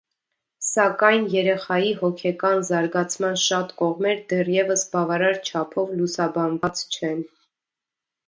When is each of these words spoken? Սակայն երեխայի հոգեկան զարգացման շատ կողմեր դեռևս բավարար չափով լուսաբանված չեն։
Սակայն 0.67 1.25
երեխայի 1.33 1.89
հոգեկան 1.97 2.63
զարգացման 2.69 3.37
շատ 3.43 3.75
կողմեր 3.83 4.23
դեռևս 4.33 4.87
բավարար 4.95 5.39
չափով 5.51 5.91
լուսաբանված 5.99 6.83
չեն։ 6.99 7.23